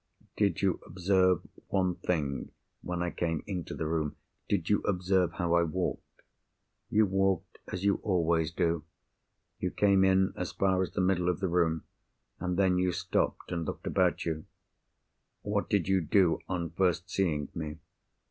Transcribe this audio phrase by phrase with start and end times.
[0.35, 2.49] "Did you observe one thing
[2.81, 6.23] when I came into the room—did you observe how I walked?"
[6.89, 8.83] "You walked as you always do.
[9.59, 13.63] You came in as far as the middle of the room—and then you stopped and
[13.63, 14.45] looked about you."
[15.43, 17.77] "What did you do, on first seeing me?"